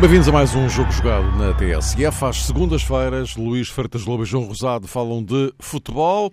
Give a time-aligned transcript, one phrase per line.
[0.00, 2.24] Bem-vindos a mais um Jogo Jogado na TSF.
[2.24, 6.32] Às segundas-feiras, Luís Freitas Lobo e João Rosado falam de futebol.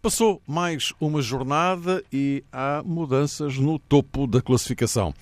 [0.00, 5.12] Passou mais uma jornada e há mudanças no topo da classificação.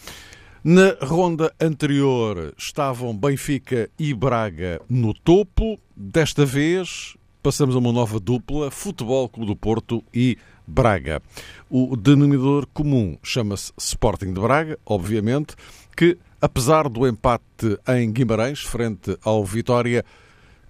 [0.67, 5.79] Na ronda anterior estavam Benfica e Braga no topo.
[5.95, 11.21] Desta vez passamos a uma nova dupla: Futebol Clube do Porto e Braga.
[11.69, 15.55] O denominador comum chama-se Sporting de Braga, obviamente,
[15.95, 20.03] que apesar do empate em Guimarães, frente ao Vitória,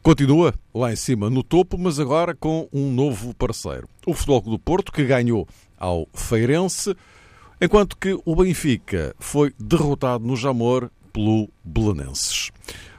[0.03, 3.89] continua lá em cima no topo, mas agora com um novo parceiro.
[4.05, 5.47] O Futebol Clube do Porto, que ganhou
[5.79, 6.97] ao Feirense,
[7.61, 12.51] enquanto que o Benfica foi derrotado no Jamor pelo Belenenses.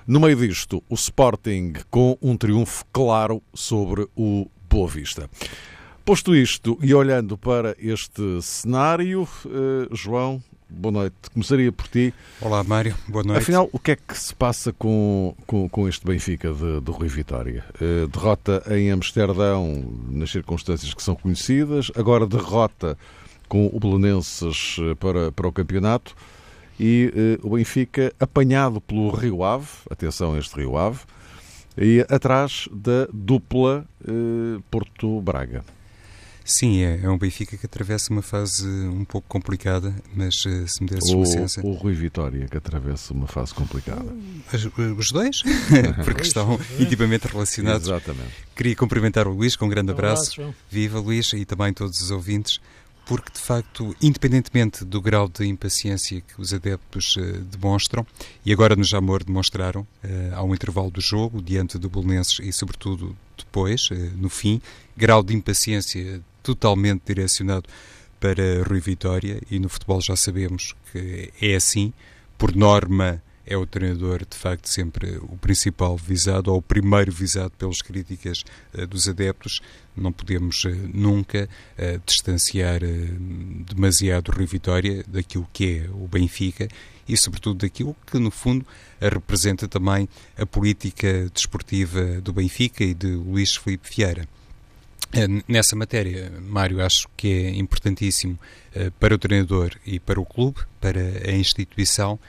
[0.07, 5.29] No meio disto, o Sporting com um triunfo claro sobre o Boa Vista.
[6.05, 11.15] Posto isto e olhando para este cenário, eh, João, boa noite.
[11.33, 12.13] Começaria por ti.
[12.39, 12.95] Olá, Mário.
[13.07, 13.41] Boa noite.
[13.41, 17.07] Afinal, o que é que se passa com, com, com este Benfica de, de Rui
[17.07, 17.65] Vitória?
[17.81, 22.95] Uh, derrota em Amsterdão nas circunstâncias que são conhecidas, agora derrota
[23.47, 26.15] com o Belenenses eh, para, para o campeonato
[26.79, 30.99] e uh, o Benfica apanhado pelo Rio Ave, atenção a este Rio Ave,
[31.77, 35.63] e atrás da dupla uh, Porto-Braga.
[36.47, 40.87] Sim, é, é um Benfica que atravessa uma fase um pouco complicada, mas se me
[40.87, 41.59] desses licença...
[41.65, 44.05] O Rui Vitória que atravessa uma fase complicada.
[44.53, 45.41] Os, os dois,
[46.05, 47.87] porque estão intimamente relacionados.
[47.87, 48.29] Exatamente.
[48.55, 50.39] Queria cumprimentar o Luís com um grande abraço.
[50.39, 52.61] Olá, Viva Luís e também todos os ouvintes,
[53.05, 58.05] porque de facto, independentemente do grau de impaciência que os adeptos uh, demonstram,
[58.45, 63.15] e agora no Jamor demonstraram, uh, um intervalo do jogo, diante do Bolonenses e sobretudo
[63.37, 64.61] depois, no fim,
[64.95, 67.67] grau de impaciência totalmente direcionado
[68.19, 71.93] para Rui Vitória e no futebol já sabemos que é assim,
[72.37, 77.51] por norma é o treinador de facto sempre o principal visado ou o primeiro visado
[77.51, 79.61] pelas críticas uh, dos adeptos.
[79.95, 81.47] Não podemos uh, nunca
[81.77, 82.81] uh, distanciar
[83.65, 86.67] demasiado Rui Vitória daquilo que é o Benfica
[87.07, 88.65] e sobretudo daquilo que no fundo
[88.99, 94.27] representa também a política desportiva do Benfica e de Luís Felipe Vieira.
[95.47, 98.39] Nessa matéria, Mário, acho que é importantíssimo
[98.99, 102.19] para o treinador e para o clube, para a instituição,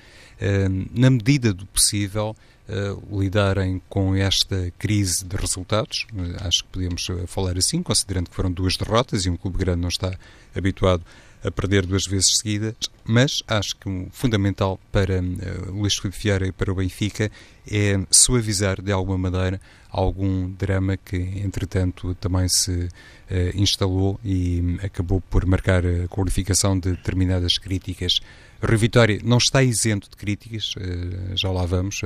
[0.93, 2.37] na medida do possível,
[2.69, 6.07] uh, lidarem com esta crise de resultados.
[6.41, 9.89] acho que podemos falar assim, considerando que foram duas derrotas e um clube grande não
[9.89, 10.17] está
[10.55, 11.03] habituado
[11.45, 12.75] a perder duas vezes seguidas,
[13.05, 17.31] mas acho que o fundamental para uh, Luís Filipe Vieira e para o Benfica
[17.71, 19.61] é suavizar de alguma maneira
[19.91, 22.89] algum drama que, entretanto, também se uh,
[23.55, 28.21] instalou e acabou por marcar a qualificação de determinadas críticas.
[28.63, 32.01] Rui Vitória não está isento de críticas, uh, já lá vamos.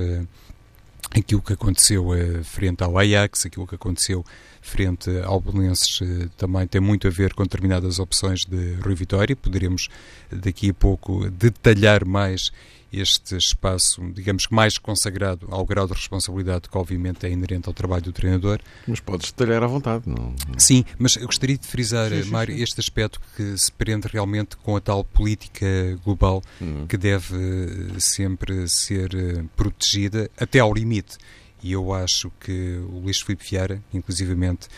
[1.12, 2.10] aquilo que aconteceu
[2.44, 4.24] frente ao Ajax, aquilo que aconteceu
[4.60, 9.34] frente ao Belenenses eh, também tem muito a ver com determinadas opções de Rui Vitória.
[9.34, 9.88] Poderemos
[10.30, 12.50] daqui a pouco detalhar mais
[12.92, 17.74] este espaço, digamos que mais consagrado ao grau de responsabilidade que obviamente é inerente ao
[17.74, 18.58] trabalho do treinador.
[18.86, 20.34] Mas podes detalhar à vontade, não?
[20.58, 22.62] Sim, mas eu gostaria de frisar, sim, sim, Mário, sim.
[22.62, 25.66] este aspecto que se prende realmente com a tal política
[26.04, 26.86] global uhum.
[26.86, 31.16] que deve eh, sempre ser eh, protegida até ao limite
[31.62, 34.68] e eu acho que o Luís Filipe Vieira, inclusivamente,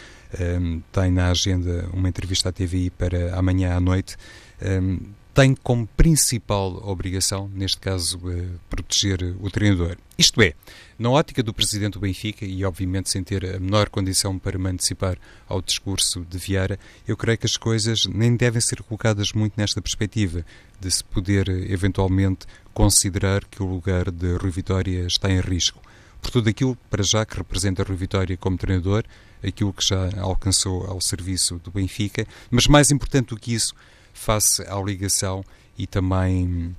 [0.41, 4.16] um, tem na agenda uma entrevista à TVI para amanhã à noite,
[4.60, 4.98] um,
[5.34, 9.97] tem como principal obrigação, neste caso, uh, proteger o treinador.
[10.19, 10.53] Isto é,
[10.98, 14.69] na ótica do presidente do Benfica, e obviamente sem ter a menor condição para me
[14.69, 15.16] antecipar
[15.49, 16.78] ao discurso de Vieira,
[17.09, 20.44] eu creio que as coisas nem devem ser colocadas muito nesta perspectiva,
[20.78, 25.81] de se poder eventualmente considerar que o lugar de Rui Vitória está em risco
[26.22, 29.04] por tudo aquilo, para já, que representa Rui Vitória como treinador,
[29.42, 33.74] aquilo que já alcançou ao serviço do Benfica, mas mais importante do que isso,
[34.14, 35.44] face à ligação
[35.76, 36.74] e também,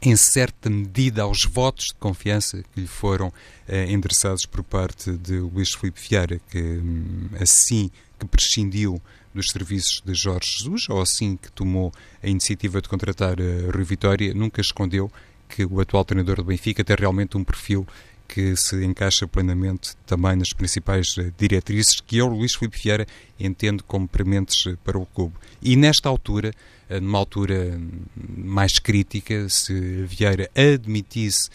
[0.00, 3.32] em certa medida, aos votos de confiança que lhe foram
[3.66, 9.02] eh, endereçados por parte de Luís Filipe Vieira, que hum, assim que prescindiu
[9.34, 11.92] dos serviços de Jorge Jesus, ou assim que tomou
[12.22, 15.10] a iniciativa de contratar uh, Rui Vitória, nunca escondeu
[15.48, 17.86] que o atual treinador do Benfica tem realmente um perfil
[18.32, 23.06] que se encaixa plenamente também nas principais eh, diretrizes que eu, Luís Filipe Vieira,
[23.38, 25.34] entendo como prementes eh, para o clube.
[25.60, 26.50] E nesta altura,
[26.88, 29.74] eh, numa altura hum, mais crítica, se
[30.04, 31.50] Vieira admitisse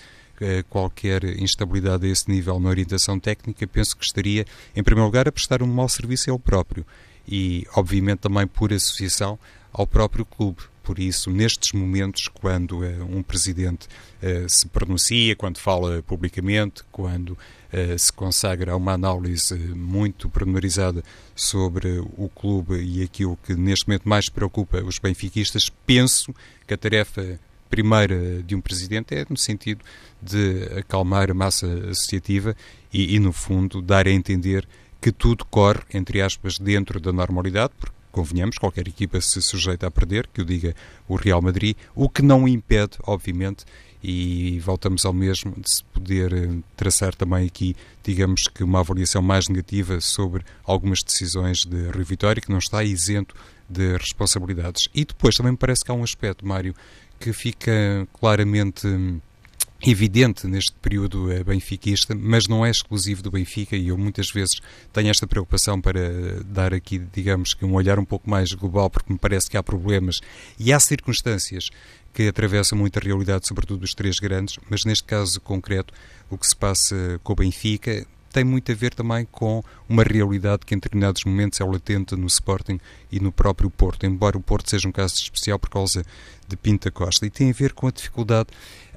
[0.69, 4.45] qualquer instabilidade a esse nível na orientação técnica, penso que estaria,
[4.75, 6.85] em primeiro lugar, a prestar um mau serviço ao próprio
[7.27, 9.39] e, obviamente, também por associação
[9.73, 10.61] ao próprio clube.
[10.87, 13.89] Por isso, nestes momentos, quando uh, um presidente
[14.23, 21.03] uh, se pronuncia, quando fala publicamente, quando uh, se consagra a uma análise muito pormenorizada
[21.35, 26.33] sobre o clube e aquilo que neste momento mais preocupa os benfiquistas, penso
[26.65, 27.37] que a tarefa
[27.69, 29.83] primeira de um presidente é no sentido
[30.21, 32.55] de acalmar a massa associativa
[32.93, 34.65] e, e no fundo, dar a entender
[35.01, 39.91] que tudo corre, entre aspas, dentro da normalidade, porque convenhamos, qualquer equipa se sujeita a
[39.91, 40.75] perder, que o diga
[41.07, 43.63] o Real Madrid, o que não impede, obviamente,
[44.03, 49.21] e voltamos ao mesmo, de se poder eh, traçar também aqui, digamos que uma avaliação
[49.21, 53.35] mais negativa sobre algumas decisões de Rio Vitória, que não está isento
[53.69, 54.87] de responsabilidades.
[54.95, 56.73] E depois também me parece que há um aspecto, Mário,
[57.19, 59.19] que fica claramente hum,
[59.85, 64.59] evidente neste período eh, benfiquista, mas não é exclusivo do Benfica e eu muitas vezes
[64.91, 69.11] tenho esta preocupação para dar aqui, digamos que um olhar um pouco mais global, porque
[69.13, 70.19] me parece que há problemas
[70.59, 71.69] e há circunstâncias
[72.13, 75.93] que atravessam muito a realidade, sobretudo dos três grandes, mas neste caso concreto,
[76.29, 78.07] o que se passa com o Benfica
[78.37, 82.27] tem muito a ver também com uma realidade que em determinados momentos é latente no
[82.27, 82.79] Sporting
[83.11, 86.03] e no próprio Porto, embora o Porto seja um caso especial por causa
[86.47, 88.49] de Pinta Costa, e tem a ver com a dificuldade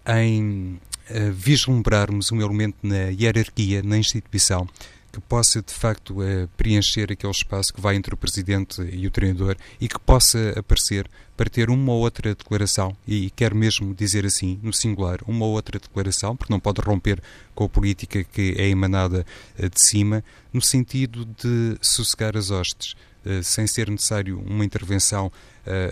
[0.06, 0.74] em
[1.10, 4.66] uh, vislumbrarmos um elemento na hierarquia, na instituição,
[5.12, 9.10] que possa de facto uh, preencher aquele espaço que vai entre o presidente e o
[9.10, 14.26] treinador e que possa aparecer para ter uma ou outra declaração, e quero mesmo dizer
[14.26, 17.22] assim, no singular, uma ou outra declaração, porque não pode romper
[17.54, 19.24] com a política que é emanada
[19.58, 20.22] uh, de cima,
[20.52, 22.94] no sentido de sossegar as hostes,
[23.42, 25.30] sem ser necessário uma intervenção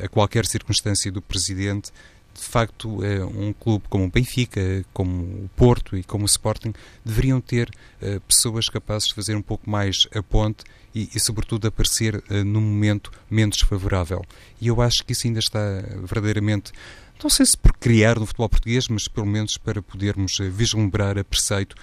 [0.03, 1.93] a qualquer circunstância do presidente
[2.39, 6.73] de facto, é um clube como o Benfica, como o Porto e como o Sporting
[7.05, 7.69] deveriam ter
[8.01, 10.65] uh, pessoas capazes de fazer um pouco mais a ponte
[10.95, 14.25] e, e sobretudo, aparecer uh, num momento menos favorável.
[14.61, 15.61] E eu acho que isso ainda está
[16.05, 16.73] verdadeiramente
[17.21, 21.25] não sei se por criar no futebol português, mas pelo menos para podermos vislumbrar a
[21.25, 21.75] preceito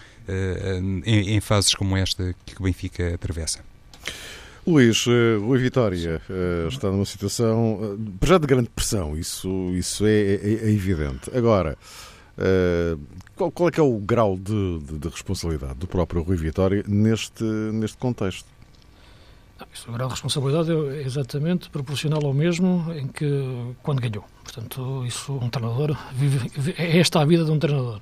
[1.04, 3.60] em, fases como esta que o Benfica atravessa.
[4.68, 10.10] Luís, Rui Vitória uh, está numa situação uh, já de grande pressão, isso, isso é,
[10.10, 11.30] é, é evidente.
[11.36, 11.78] Agora,
[13.36, 16.84] qual, qual, é que é o grau de, de, de, responsabilidade do próprio Rui Vitória
[16.88, 18.48] neste, neste contexto?
[19.60, 24.26] Não, o grau de responsabilidade é exatamente proporcional ao mesmo em que quando ganhou.
[24.44, 28.02] Portanto, isso um treinador vive, é esta a vida de um treinador.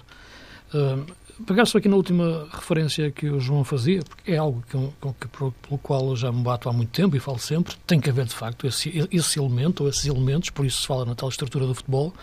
[1.66, 4.78] Só aqui na última referência que o João fazia, porque é algo que,
[5.20, 8.10] que, pelo qual eu já me bato há muito tempo e falo sempre, tem que
[8.10, 11.30] haver de facto esse, esse elemento ou esses elementos, por isso se fala na tal
[11.30, 12.14] estrutura do futebol,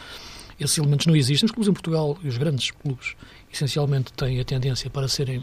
[0.58, 1.46] esses elementos não existem.
[1.46, 3.16] Os clubes em Portugal e os grandes clubes
[3.52, 5.42] essencialmente têm a tendência para serem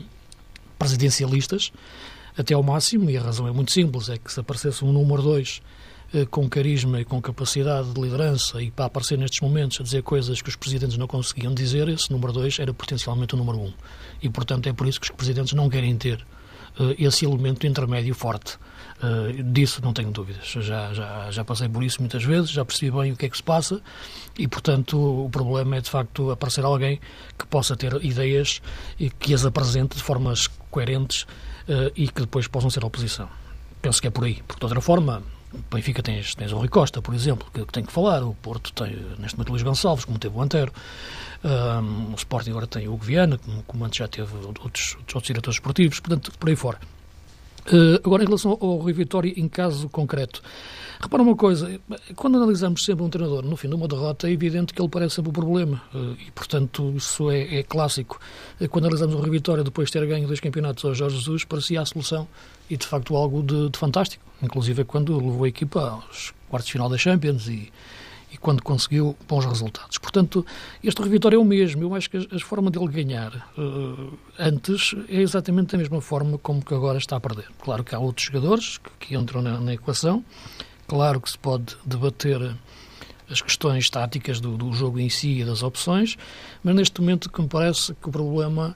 [0.78, 1.72] presidencialistas
[2.38, 5.24] até ao máximo, e a razão é muito simples, é que se aparecesse um número
[5.24, 5.62] 2 eh,
[6.30, 10.42] com carisma e com capacidade de liderança e para aparecer nestes momentos a dizer coisas
[10.42, 13.62] que os presidentes não conseguiam dizer, esse número 2 era potencialmente o número 1.
[13.66, 13.74] Um.
[14.22, 16.26] E, portanto, é por isso que os presidentes não querem ter
[16.80, 18.58] uh, esse elemento intermédio forte.
[18.98, 20.48] Uh, disso não tenho dúvidas.
[20.48, 23.38] Já, já, já passei por isso muitas vezes, já percebi bem o que é que
[23.38, 23.82] se passa
[24.38, 27.00] e, portanto, o problema é de facto aparecer alguém
[27.38, 28.62] que possa ter ideias
[29.00, 33.30] e que as apresente de formas coerentes uh, e que depois possam ser oposição.
[33.82, 35.22] Penso que é por aí, porque de outra forma
[35.54, 38.24] o Benfica tens, tens o Rui Costa, por exemplo, que, que tem que falar.
[38.24, 40.72] O Porto tem, neste momento, Luís Gonçalves, como teve o Antero.
[41.44, 45.24] Um, o Sporting agora tem o Hugo Viana, como, como antes já teve outros, outros
[45.24, 46.80] diretores esportivos, portanto, por aí fora.
[47.68, 50.42] Uh, agora, em relação ao Rui Vitória, em caso concreto,
[51.00, 51.80] repara uma coisa,
[52.16, 55.16] quando analisamos sempre um treinador no fim de uma derrota, é evidente que ele parece
[55.16, 58.20] sempre o problema, uh, e portanto isso é, é clássico.
[58.60, 61.44] Uh, quando analisamos o Rui Vitória depois de ter ganho dois campeonatos ao Jorge Jesus,
[61.44, 62.28] parecia a solução
[62.70, 66.74] e de facto algo de, de fantástico, inclusive quando levou a equipa aos quartos de
[66.74, 67.72] final da Champions e
[68.32, 69.98] e quando conseguiu bons resultados.
[69.98, 70.46] Portanto,
[70.84, 71.84] este Rui Vitória é o mesmo.
[71.84, 76.38] Eu acho que a, a forma dele ganhar uh, antes é exatamente a mesma forma
[76.38, 77.48] como que agora está a perder.
[77.60, 80.24] Claro que há outros jogadores que, que entram na, na, equação,
[80.88, 82.56] claro que se pode debater
[83.30, 86.18] as questões táticas do, do jogo em si e das opções,
[86.64, 88.76] mas neste momento que me parece que o problema,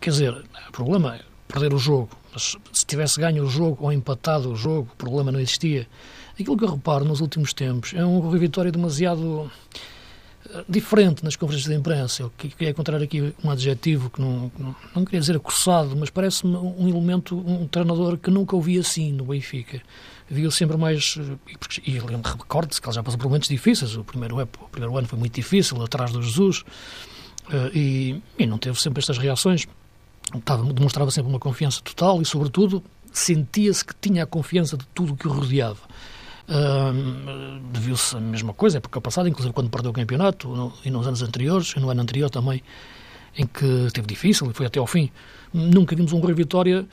[0.00, 3.92] quer dizer, o problema é perder o jogo, mas se tivesse ganho o jogo ou
[3.92, 5.88] empatado o jogo, o problema não existia.
[6.38, 9.50] Aquilo que eu reparo nos últimos tempos é um Rui Vitória demasiado
[10.68, 12.22] diferente nas conferências de imprensa.
[12.22, 16.56] Eu queria encontrar aqui um adjetivo que não, não, não queria dizer acossado, mas parece-me
[16.56, 19.80] um elemento, um treinador que nunca ouvi assim no Benfica.
[20.30, 21.18] Viu sempre mais.
[21.86, 23.96] E recordo-se que ele já passou por momentos difíceis.
[23.96, 26.64] O primeiro, o primeiro ano foi muito difícil, atrás do Jesus,
[27.50, 29.66] eh, e, e não teve sempre estas reações.
[30.34, 35.14] Estava, demonstrava sempre uma confiança total e, sobretudo, sentia-se que tinha a confiança de tudo
[35.14, 35.80] que o rodeava.
[36.48, 40.90] Uh, Deviu-se a mesma coisa, porque o passado, inclusive quando perdeu o campeonato, no, e
[40.90, 42.62] nos anos anteriores, e no ano anterior também,
[43.36, 45.10] em que esteve difícil e foi até ao fim,
[45.52, 46.86] nunca vimos um Rui Vitória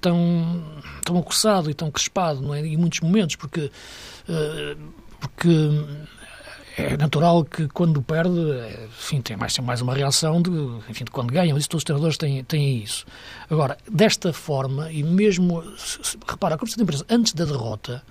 [0.00, 0.62] tão,
[1.04, 2.60] tão acossado e tão crispado, não é?
[2.60, 3.70] Em muitos momentos, porque,
[4.28, 5.48] uh, porque
[6.76, 8.38] é natural que quando perde,
[8.86, 10.50] enfim, tem mais, tem mais uma reação de,
[10.88, 13.04] enfim, de quando ganha, mas isso todos os treinadores têm, têm isso.
[13.50, 15.62] Agora, desta forma, e mesmo,
[16.26, 18.02] repara, como se tem empresa, antes da derrota,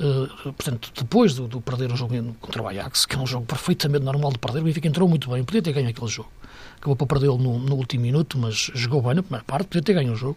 [0.00, 3.44] uh, portanto, depois do, do, perder o jogo contra o Ajax, que é um jogo
[3.44, 6.30] perfeitamente normal de perder, o Benfica entrou muito bem, podia ter ganho aquele jogo.
[6.76, 9.94] Acabou por perdê-lo no, no, último minuto, mas jogou bem na primeira parte, podia ter
[9.94, 10.36] ganho o jogo.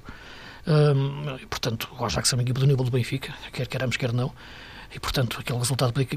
[0.67, 4.33] Um, portanto, o Ajax é uma equipa do nível do Benfica, quer queramos, quer não
[4.93, 6.07] e, portanto, aquele resultado podia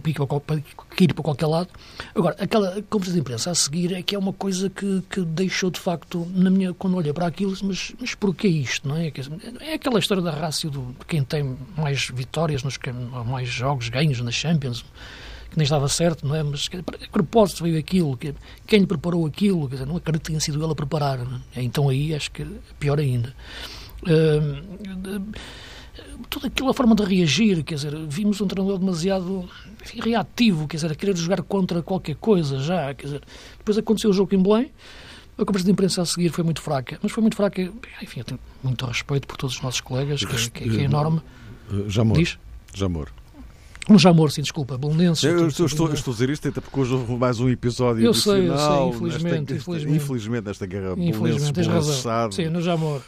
[1.00, 1.68] ir para qualquer lado.
[2.14, 5.70] Agora, aquela conferência de imprensa a seguir é que é uma coisa que, que deixou,
[5.70, 9.12] de facto, na minha, quando olhei para aquilo, mas, mas porquê isto, não é?
[9.60, 12.78] É aquela história da rácio de quem tem mais vitórias, nos,
[13.26, 14.82] mais jogos, ganhos na Champions,
[15.50, 16.42] que nem estava certo, não é?
[16.42, 18.34] Mas a propósito veio aquilo, que,
[18.66, 21.18] quem lhe preparou aquilo, quer dizer, não acredito que tenha sido ele a preparar.
[21.54, 21.62] É?
[21.62, 22.46] Então aí acho que é
[22.80, 23.34] pior ainda.
[24.02, 25.22] Uh,
[26.28, 29.48] toda aquela forma de reagir, quer dizer, vimos um treinador demasiado
[29.82, 33.22] enfim, reativo, quer dizer, a querer jogar contra qualquer coisa já, quer dizer,
[33.58, 34.72] depois aconteceu o jogo em Belém,
[35.36, 37.62] a conversa de imprensa a seguir foi muito fraca, mas foi muito fraca,
[38.02, 41.20] enfim, eu tenho muito respeito por todos os nossos colegas, que, que, que é enorme.
[41.88, 42.16] Jamor.
[42.16, 42.38] Diz?
[42.74, 43.10] Jamor.
[43.88, 45.24] Um Jamor, sim, desculpa, Belenenses.
[45.24, 48.14] Eu, estou, estou, estou a dizer isto até porque hoje houve mais um episódio eu
[48.14, 49.96] sei, eu sei, infelizmente, nesta, infelizmente.
[49.96, 52.32] infelizmente nesta guerra Infelizmente, tens razão.
[52.32, 53.02] Sim, no Jamor.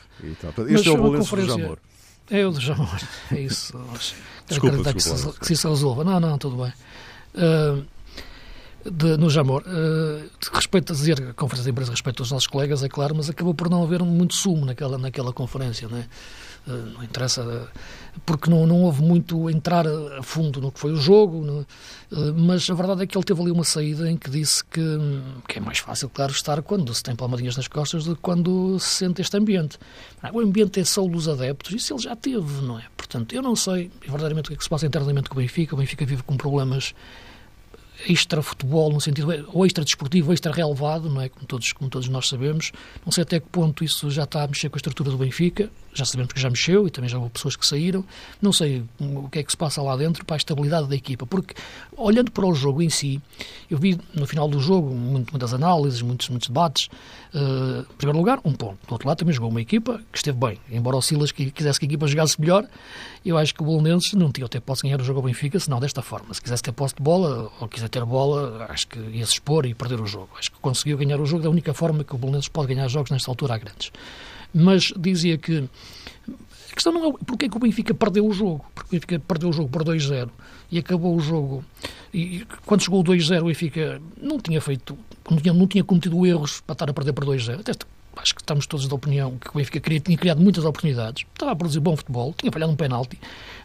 [0.69, 1.79] Este é o Belenenses do Jamor.
[2.31, 3.01] É o do Jamor,
[3.31, 3.79] é isso.
[4.47, 6.05] Desculpa, desculpa, que, se, que se resolva.
[6.05, 6.73] Não, não, tudo bem.
[7.35, 7.83] Uh,
[8.91, 12.83] de, no Jamor, uh, respeito a dizer, a conferência de imprensa respeito aos nossos colegas,
[12.83, 16.07] é claro, mas acabou por não haver muito sumo naquela, naquela conferência, não é?
[16.67, 17.69] Uh, não interessa,
[18.25, 22.35] porque não, não houve muito entrar a fundo no que foi o jogo, não, uh,
[22.35, 24.81] mas a verdade é que ele teve ali uma saída em que disse que,
[25.47, 28.79] que é mais fácil, claro, estar quando se tem palmadinhas nas costas do que quando
[28.79, 29.79] se sente este ambiente.
[30.33, 32.85] O ambiente é só dos adeptos, isso ele já teve, não é?
[32.97, 35.75] Portanto, eu não sei verdadeiramente o que é que se passa internamente com o Benfica,
[35.75, 36.95] o Benfica vive com problemas
[38.09, 41.29] extra-futebol, no sentido, ou extra-desportivo, extra-relevado, não é?
[41.29, 42.73] Como todos, como todos nós sabemos.
[43.05, 45.71] Não sei até que ponto isso já está a mexer com a estrutura do Benfica,
[45.95, 48.05] já sabemos que já mexeu e também já houve pessoas que saíram.
[48.43, 51.27] Não sei o que é que se passa lá dentro para a estabilidade da equipa,
[51.27, 51.55] porque
[51.97, 53.23] olhando para o jogo em si,
[53.71, 56.89] eu vi no final do jogo muitas análises, muitos, muitos debates.
[57.35, 58.79] Uh, em primeiro lugar, um ponto.
[58.87, 60.59] Do outro lado, também jogou uma equipa que esteve bem.
[60.71, 62.67] Embora o Silas quisesse que a equipa jogasse melhor,
[63.25, 65.81] eu acho que o Bolonenses não tinha até posse ganhar o jogo ao Benfica, senão
[65.81, 66.33] desta forma.
[66.35, 69.67] Se quisesse ter posse de bola ou quiser ter bola, acho que ia se expor
[69.67, 70.31] e perder o jogo.
[70.39, 73.11] Acho que conseguiu ganhar o jogo da única forma que o Bolonenses pode ganhar jogos
[73.11, 73.91] nesta altura a grandes.
[74.55, 75.69] Mas dizia que
[76.71, 78.65] a questão não é porque é que o Benfica perdeu o jogo.
[78.75, 80.29] Porque o Benfica perdeu o jogo por 2-0
[80.71, 81.65] e acabou o jogo.
[82.13, 84.97] E quando chegou o 2-0, o Benfica não tinha feito,
[85.29, 87.61] não tinha, não tinha cometido erros para estar a perder por 2-0.
[87.61, 87.73] Até
[88.17, 91.53] acho que estamos todos da opinião que o Benfica queria, tinha criado muitas oportunidades, estava
[91.53, 93.19] a produzir bom futebol, tinha falhado um penalti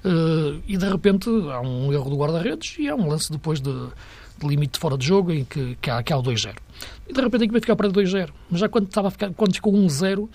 [0.03, 3.71] uh, e de repente há um erro do guarda-redes e há um lance depois de,
[3.71, 6.55] de limite fora de jogo em que, que, há, que há o 2-0.
[7.07, 8.29] E de repente a equipa fica a perder 2-0.
[8.49, 10.27] Mas já quando, estava ficar, quando ficou 1-0,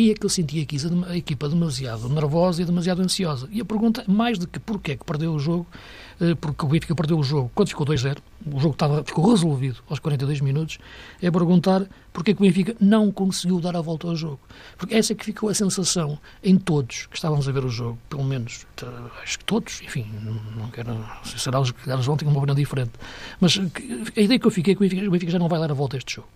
[0.00, 0.76] aí é que eu sentia aqui
[1.08, 3.48] a equipa demasiado nervosa e demasiado ansiosa.
[3.50, 5.66] E a pergunta, mais do que porquê é que perdeu o jogo,
[6.20, 8.18] eh, porque o Benfica perdeu o jogo quando ficou 2-0,
[8.52, 10.78] o jogo estava, ficou resolvido aos 42 minutos,
[11.20, 14.40] é perguntar porque é que o Benfica não conseguiu dar a volta ao jogo.
[14.76, 17.98] Porque essa é que ficou a sensação em todos que estávamos a ver o jogo,
[18.08, 18.66] pelo menos,
[19.22, 20.06] acho que todos, enfim,
[20.56, 22.92] não quero, se será os que vão ter uma opinião diferente,
[23.40, 23.58] mas
[24.16, 25.96] a ideia que eu fiquei é que o Benfica já não vai dar a volta
[25.96, 26.28] a este jogo.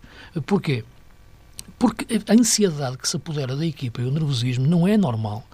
[0.46, 0.84] Porquê?
[1.78, 5.44] Porque a ansiedade que se apodera da equipa e o nervosismo não é normal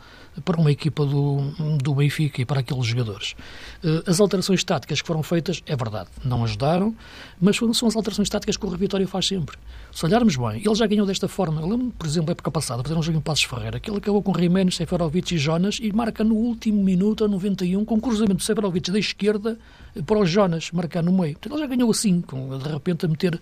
[0.44, 1.40] para uma equipa do,
[1.82, 3.34] do Benfica e para aqueles jogadores.
[3.82, 6.94] Eh, as alterações táticas que foram feitas, é verdade, não ajudaram,
[7.40, 9.56] mas são as alterações táticas que o Vitória faz sempre.
[9.96, 11.58] Se olharmos bem, ele já ganhou desta forma.
[11.58, 13.96] Eu lembro, por exemplo, a época passada, fazer um jogo em Passos Ferreira, que ele
[13.96, 18.00] acabou com Jiménez, Seferovic e Jonas e marca no último minuto, a 91, com o
[18.02, 19.58] cruzamento de Seferovic da esquerda
[20.04, 21.34] para o Jonas marcar no meio.
[21.40, 23.40] Então, ele já ganhou assim, com, de repente a meter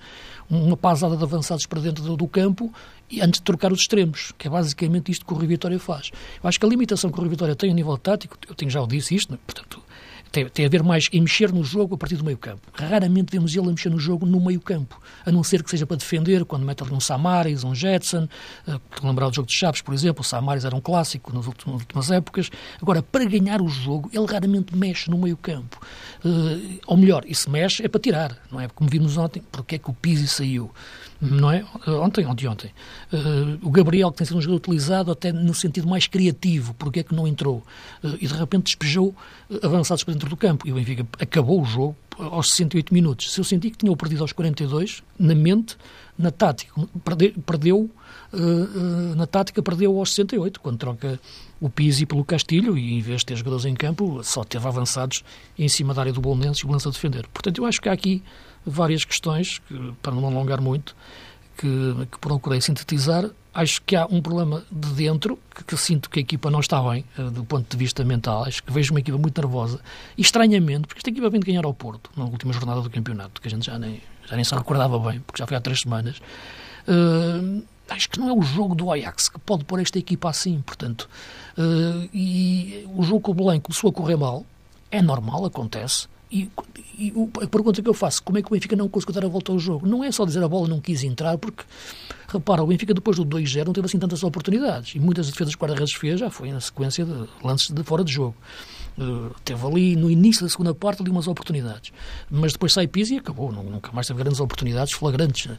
[0.48, 2.72] uma pasada de avançados para dentro do, do campo
[3.10, 6.12] e antes de trocar os extremos, que é basicamente isto que o Rui Vitória faz.
[6.40, 8.70] Eu acho que a limitação que o Rui Vitória tem a nível tático, eu tenho
[8.70, 9.82] já o disse isto, portanto,
[10.34, 12.60] tem, tem a ver mais em mexer no jogo a partir do meio campo.
[12.74, 15.86] Raramente vemos ele a mexer no jogo no meio campo, a não ser que seja
[15.86, 18.28] para defender, quando mete ali um Samaris, um Jetson,
[18.66, 22.10] uh, lembrar do jogo de Chaves, por exemplo, o Samaris era um clássico nas últimas,
[22.10, 22.50] épocas.
[22.82, 25.80] Agora, para ganhar o jogo, ele raramente mexe no meio campo.
[26.24, 28.66] Uh, ou melhor, e se mexe é para tirar, não é?
[28.68, 30.72] Como vimos ontem, porque é que o Pizzi saiu
[31.20, 31.64] não é?
[31.86, 32.70] Ontem, ontem, ontem.
[33.12, 37.00] Uh, o Gabriel, que tem sido um jogador utilizado até no sentido mais criativo, porque
[37.00, 37.64] é que não entrou?
[38.02, 39.14] Uh, e de repente despejou
[39.62, 40.66] avançados para dentro do campo.
[40.66, 43.32] E o Benfica acabou o jogo aos 68 minutos.
[43.32, 45.76] Se eu senti que tinha perdido aos 42, na mente,
[46.16, 46.72] na tática,
[47.04, 47.90] perde, perdeu,
[49.16, 51.20] na tática perdeu aos 68, quando troca
[51.60, 55.24] o Pizzi pelo Castilho e em vez de ter jogadores em campo, só teve avançados
[55.58, 57.26] em cima da área do Bolonense e o Bolonense a defender.
[57.32, 58.22] Portanto, eu acho que há aqui
[58.64, 60.96] várias questões, que, para não alongar muito,
[61.56, 63.28] que, que, procurei sintetizar.
[63.54, 66.82] Acho que há um problema de dentro, que, que, sinto que a equipa não está
[66.82, 68.44] bem, uh, do ponto de vista mental.
[68.44, 69.80] Acho que vejo uma equipa muito nervosa.
[70.18, 73.40] E estranhamente, porque esta equipa vem de ganhar ao Porto, na última jornada do campeonato,
[73.40, 75.80] que a gente já nem, já nem se recordava bem, porque já foi há três
[75.80, 76.18] semanas.
[76.88, 80.60] Uh, acho que não é o jogo do Ajax que pode pôr esta equipa assim,
[80.60, 81.08] portanto.
[81.56, 84.44] Uh, e o jogo com o Belém começou a correr mal,
[84.90, 86.08] é normal, acontece.
[86.30, 86.50] E,
[86.98, 89.28] e, a pergunta que eu faço, como é que o Benfica não conseguiu dar a
[89.28, 89.86] volta ao jogo?
[89.86, 91.64] Não é só dizer a bola não quis entrar, porque,
[92.28, 94.94] repara, o Benfica depois do 2-0 não teve assim tantas oportunidades.
[94.94, 98.04] E muitas defesas que o guarda-redes fez já foi na sequência de lances de fora
[98.04, 98.34] de jogo.
[98.96, 101.92] Uh, teve ali no início da segunda parte ali umas oportunidades,
[102.30, 105.50] mas depois sai Pizzi e acabou, nunca mais teve grandes oportunidades flagrantes.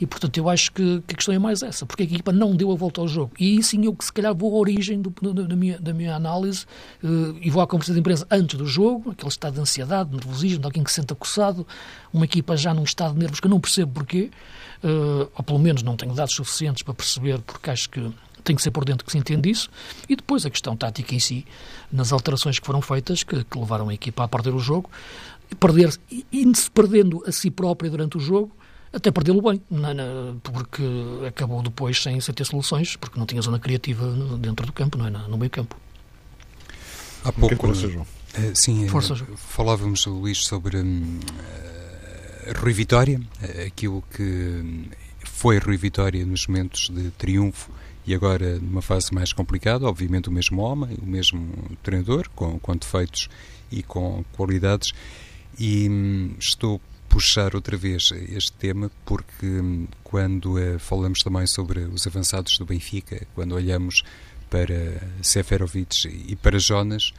[0.00, 2.54] E portanto eu acho que, que, a questão é mais essa, porque a equipa não
[2.54, 3.32] deu a volta ao jogo.
[3.40, 5.92] E aí sim eu que se calhar vou à origem do, do, da, minha, da
[5.92, 6.64] minha análise
[7.02, 10.16] uh, e vou à conversa de imprensa antes do jogo, aquele estado de ansiedade, de
[10.16, 11.66] nervosismo, de alguém que se sente acossado,
[12.12, 14.30] uma equipa já num estado de nervos que eu não percebo porquê,
[14.84, 18.12] uh, ou pelo menos não tenho dados suficientes para perceber, porque acho que
[18.46, 19.68] tem que ser por dentro que se entende isso,
[20.08, 21.44] e depois a questão tática em si,
[21.92, 24.88] nas alterações que foram feitas, que, que levaram a equipa a perder o jogo,
[25.58, 28.50] perder e se perdendo a si própria durante o jogo,
[28.92, 30.04] até perdê-lo bem, na, na,
[30.42, 30.82] porque
[31.26, 34.06] acabou depois sem, sem, ter soluções, porque não tinha zona criativa
[34.38, 35.10] dentro do campo, não é?
[35.10, 35.76] no meio campo.
[37.24, 38.06] Há pouco, uh,
[38.54, 40.84] sim, Força, uh, falávamos, Luís, sobre uh,
[42.58, 43.20] Rui Vitória,
[43.66, 44.88] aquilo que
[45.24, 47.70] foi Rui Vitória nos momentos de triunfo
[48.06, 52.76] e agora numa fase mais complicada, obviamente o mesmo homem, o mesmo treinador, com, com
[52.76, 53.28] defeitos
[53.70, 54.92] e com qualidades,
[55.58, 61.46] e hum, estou a puxar outra vez este tema porque hum, quando uh, falamos também
[61.46, 64.02] sobre os avançados do Benfica, quando olhamos
[64.48, 67.12] para Seferovic e para Jonas,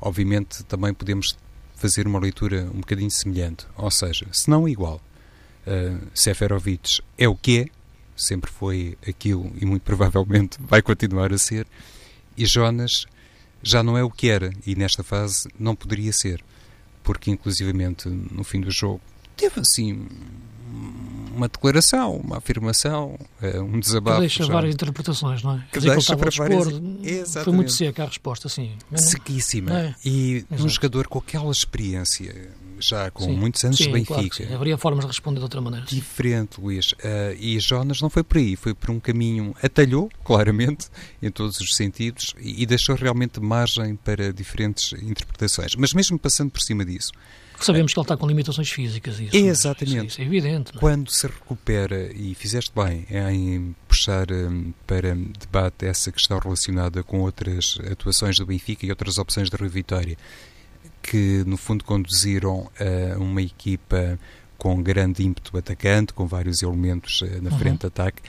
[0.00, 1.36] obviamente também podemos
[1.76, 5.00] fazer uma leitura um bocadinho semelhante, ou seja, se não igual.
[5.64, 7.66] Uh, Seferovic é o que é,
[8.16, 11.66] sempre foi aquilo e muito provavelmente vai continuar a ser.
[12.36, 13.06] E Jonas
[13.62, 16.42] já não é o que era e nesta fase não poderia ser,
[17.02, 19.00] porque inclusivamente no fim do jogo
[19.36, 20.08] teve assim
[21.34, 24.16] uma declaração, uma afirmação, eh, um desabafo.
[24.16, 24.52] Que deixa já.
[24.52, 25.64] várias interpretações, não é?
[25.72, 26.66] Que deixa para várias...
[27.02, 27.44] Exatamente.
[27.44, 28.72] Foi muito seca a resposta, sim.
[28.94, 29.72] Sequíssima.
[29.72, 29.94] É?
[30.04, 30.64] E Exato.
[30.64, 32.50] um jogador com aquela experiência
[32.82, 33.36] já com sim.
[33.36, 34.36] muitos anos sim, de Benfica.
[34.36, 35.86] Claro Haveria formas de responder de outra maneira.
[35.86, 36.92] Diferente, Luís.
[36.92, 40.88] Uh, e Jonas não foi por aí, foi por um caminho, atalhou, claramente,
[41.22, 45.74] em todos os sentidos, e, e deixou realmente margem para diferentes interpretações.
[45.76, 47.12] Mas mesmo passando por cima disso,
[47.64, 49.18] sabemos que ele está com limitações físicas.
[49.20, 50.08] Isso, Exatamente.
[50.08, 50.72] Isso, é evidente.
[50.74, 50.78] É?
[50.78, 57.20] Quando se recupera, e fizeste bem em puxar um, para debate essa questão relacionada com
[57.20, 60.16] outras atuações do Benfica e outras opções da Rui Vitória,
[61.02, 64.18] que no fundo conduziram a uma equipa
[64.62, 67.58] com grande ímpeto atacante, com vários elementos uh, na uhum.
[67.58, 68.22] frente de ataque.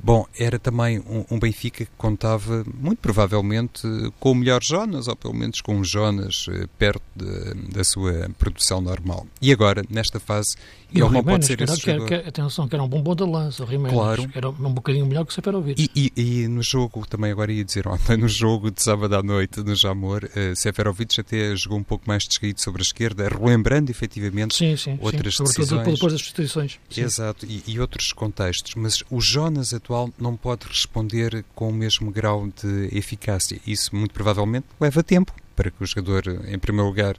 [0.00, 3.82] Bom, era também um, um, Benfica que contava, muito provavelmente,
[4.20, 8.30] com o melhor Jonas, ou pelo menos com um Jonas uh, perto de, da sua
[8.38, 9.26] produção normal.
[9.42, 10.56] E agora, nesta fase,
[10.90, 13.62] e ele não pode ser esse que, que, atenção, que era um bom de lança,
[13.62, 14.30] o Jiménez, claro.
[14.34, 15.90] era um bocadinho melhor que o Seferovic.
[15.94, 19.22] E, e, e, no jogo, também agora ia dizer ontem, no jogo de sábado à
[19.22, 23.90] noite, no Jamor, uh, Seferovic até jogou um pouco mais descaído sobre a esquerda, relembrando
[23.90, 25.84] efetivamente sim, sim, outras sim, decisões.
[25.84, 26.78] depois das substituições.
[26.96, 28.74] Exato, e, e, outros contextos.
[28.74, 33.58] Mas o Jonas atual não pode responder com o mesmo grau de eficácia.
[33.66, 37.16] Isso, muito provavelmente, leva tempo para que o jogador, em primeiro lugar,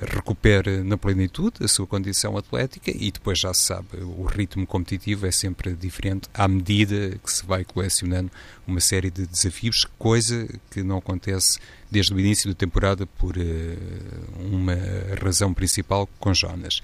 [0.00, 5.26] recupere na plenitude a sua condição atlética e depois já se sabe, o ritmo competitivo
[5.26, 8.30] é sempre diferente à medida que se vai colecionando
[8.66, 11.58] uma série de desafios, coisa que não acontece
[11.90, 13.42] desde o início da temporada por uh,
[14.40, 14.74] uma
[15.22, 16.80] razão principal com Jonas.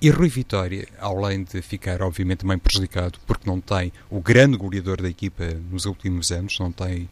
[0.00, 5.00] E Rui Vitória, além de ficar obviamente também prejudicado porque não tem o grande goleador
[5.00, 7.08] da equipa nos últimos anos, não tem uh,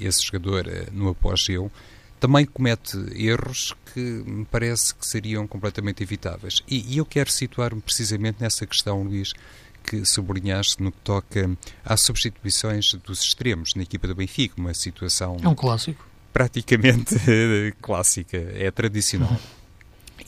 [0.00, 1.70] esse jogador uh, no apogeu,
[2.18, 6.62] também comete erros que me parece que seriam completamente evitáveis.
[6.68, 9.32] E, e eu quero situar-me precisamente nessa questão, Luís,
[9.82, 11.50] que sublinhaste no que toca
[11.84, 15.36] às substituições dos extremos na equipa do Benfica, uma situação...
[15.42, 16.06] É um clássico.
[16.32, 17.16] Praticamente
[17.80, 19.36] clássica, é tradicional.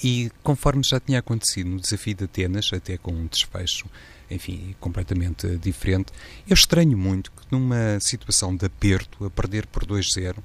[0.02, 3.86] E conforme já tinha acontecido no desafio de Atenas, até com um desfecho,
[4.30, 6.12] enfim, completamente diferente,
[6.48, 10.36] eu estranho muito que numa situação de aperto, a perder por 2-0,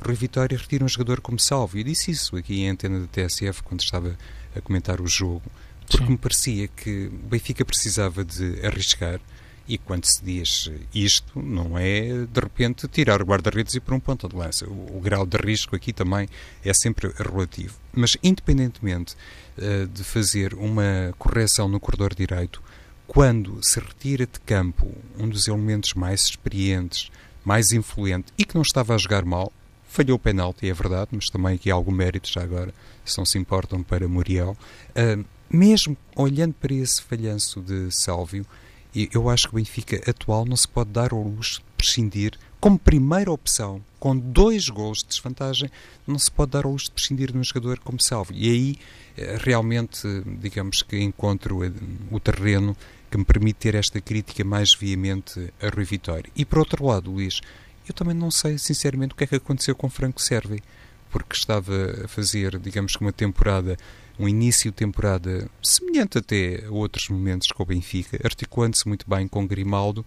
[0.00, 1.78] Rui Vitória retira um jogador como salvo.
[1.78, 4.16] Eu disse isso aqui em antena da TSF quando estava
[4.54, 5.42] a comentar o jogo,
[5.80, 6.10] porque Sim.
[6.10, 9.20] me parecia que o Benfica precisava de arriscar
[9.68, 14.00] e quando se diz isto, não é de repente tirar o guarda-redes e pôr um
[14.00, 14.66] ponto de lança.
[14.66, 16.26] O, o, grau de risco aqui também
[16.64, 17.74] é sempre relativo.
[17.92, 19.14] Mas, independentemente
[19.58, 22.62] uh, de fazer uma correção no corredor direito,
[23.06, 27.10] quando se retira de campo um dos elementos mais experientes,
[27.44, 29.52] mais influente e que não estava a jogar mal,
[29.86, 32.72] falhou o penalti, é verdade, mas também aqui há algum mérito já agora,
[33.04, 34.56] se não se importam, para Muriel.
[34.90, 38.46] Uh, mesmo olhando para esse falhanço de Sálvio,
[38.94, 42.78] eu acho que o Benfica atual não se pode dar ao luxo de prescindir, como
[42.78, 45.70] primeira opção, com dois gols de desvantagem,
[46.06, 48.32] não se pode dar ao luxo de prescindir de um jogador como Salvo.
[48.32, 48.78] E aí
[49.16, 50.00] eh, realmente,
[50.40, 51.72] digamos que encontro eh,
[52.10, 52.76] o terreno
[53.10, 56.30] que me permite ter esta crítica mais veemente a Rui Vitória.
[56.34, 57.40] E por outro lado, Luís,
[57.88, 60.62] eu também não sei sinceramente o que é que aconteceu com Franco Servi,
[61.10, 63.76] porque estava a fazer, digamos que uma temporada
[64.18, 69.28] um início de temporada semelhante até a outros momentos com o Benfica, articulando-se muito bem
[69.28, 70.04] com Grimaldo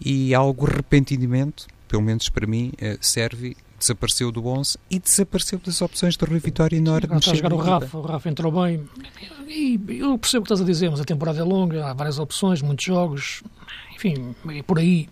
[0.00, 5.82] e algo repentinamente, pelo menos para mim, eh, serve desapareceu do 11 e desapareceu das
[5.82, 7.36] opções de Rui Vitória na hora de mexer.
[7.36, 8.88] Jogar o Rafa, o Rafa entrou bem
[9.46, 12.18] e eu percebo o que estás a dizer, mas a temporada é longa, há várias
[12.18, 13.42] opções, muitos jogos,
[13.94, 14.34] enfim,
[14.66, 15.08] por aí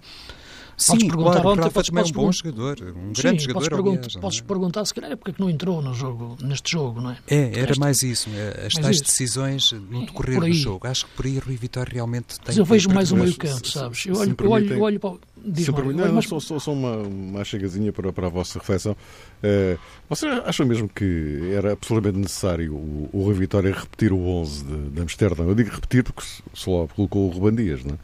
[0.77, 3.71] Sim, podes perguntar claro, ontem, podes, podes, é um bom jogador, um grande sim, jogador.
[3.71, 4.43] Podes, aliás, podes é?
[4.43, 7.19] perguntar se calhar é porque é que não entrou no jogo, neste jogo, não é?
[7.29, 10.87] É, era mais isso, é, as tais decisões no decorrer do jogo.
[10.87, 12.47] Acho que por aí Rui Vitória realmente tem.
[12.47, 14.07] Mas eu vejo mais o meio campo, sabes?
[14.07, 15.17] Eu olho, eu olho, eu olho para.
[15.45, 16.29] Diz se permitem, não, mas...
[16.29, 18.93] só, só, só uma, uma chegazinha para, para a vossa reflexão.
[18.93, 19.77] Uh,
[20.09, 24.91] vocês acham mesmo que era absolutamente necessário o, o Rui Vitória repetir o 11 de,
[24.91, 25.49] de Amsterdão?
[25.49, 26.23] Eu digo repetir porque
[26.55, 27.99] só colocou o Ruban Dias, não é?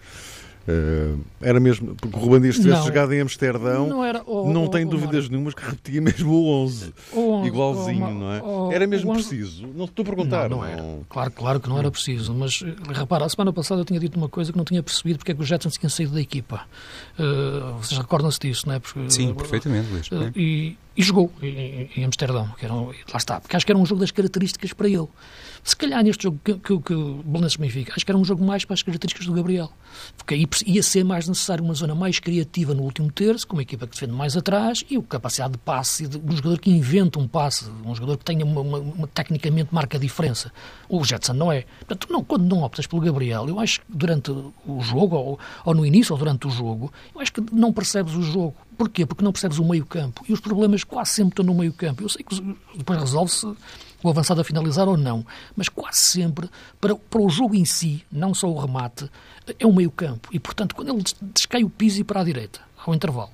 [0.68, 4.64] Uh, era mesmo, porque o Ruban Dias tivesse jogado em Amsterdão, não, era, oh, não
[4.64, 6.92] oh, tem oh, dúvidas oh, nenhumas que repetia mesmo o 11,
[7.46, 8.74] igualzinho, oh, não é?
[8.74, 9.66] era mesmo preciso.
[9.66, 10.50] Não estou a perguntar.
[10.50, 10.84] Não, não, era.
[11.08, 14.28] Claro, claro que não era preciso, mas repara, a semana passada eu tinha dito uma
[14.28, 16.60] coisa que não tinha percebido porque é que os Jetsons tinham saído da equipa.
[17.18, 18.78] Uh, vocês recordam-se disso, não é?
[18.78, 20.08] Porque, Sim, perfeitamente, Luís.
[20.08, 23.78] Uh, e, e, jogou em, em Amsterdão, que era, lá está, porque acho que era
[23.78, 25.08] um jogo das características para ele.
[25.62, 28.44] Se calhar neste jogo que, que, que o Belenenses Benfica, acho que era um jogo
[28.44, 29.70] mais para as características do Gabriel.
[30.16, 33.62] Porque aí ia ser mais necessário uma zona mais criativa no último terço, com uma
[33.62, 37.18] equipa que defende mais atrás e a capacidade de passe, de, um jogador que inventa
[37.18, 40.52] um passe, um jogador que tenha uma, uma, uma tecnicamente marca diferença.
[40.88, 41.64] O Jetson não é.
[41.78, 45.74] Portanto, não, quando não optas pelo Gabriel, eu acho que durante o jogo, ou, ou
[45.74, 48.54] no início ou durante o jogo, eu acho que não percebes o jogo.
[48.78, 49.04] Porquê?
[49.04, 50.24] Porque não percebes o meio-campo.
[50.28, 52.04] E os problemas quase sempre estão no meio-campo.
[52.04, 52.40] Eu sei que
[52.76, 53.44] depois resolve-se
[54.00, 56.48] o avançado a finalizar ou não, mas quase sempre,
[56.80, 59.10] para, para o jogo em si, não só o remate,
[59.58, 60.28] é o meio-campo.
[60.32, 61.02] E, portanto, quando ele
[61.34, 63.32] descai o piso para a direita, ao intervalo,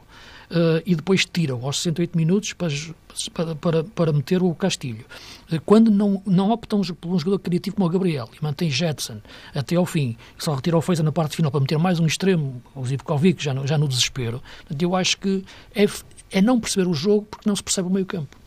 [0.50, 5.04] uh, e depois tiram aos 68 minutos para, para, para meter o Castilho.
[5.52, 9.20] Uh, quando não, não optam por um jogador criativo como o Gabriel e mantém Jetson
[9.54, 12.62] até ao fim, só retira o Feiza na parte final para meter mais um extremo,
[12.74, 14.42] o Zivkovic, já no, já no desespero,
[14.80, 15.84] eu acho que é,
[16.30, 18.43] é não perceber o jogo porque não se percebe o meio-campo.